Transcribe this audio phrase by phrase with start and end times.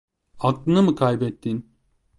[0.39, 1.71] Aklını mı kaybettin?